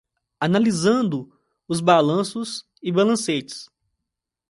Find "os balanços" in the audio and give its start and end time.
1.67-2.65